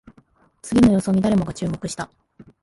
[0.63, 2.09] 次の予想に誰もが注目した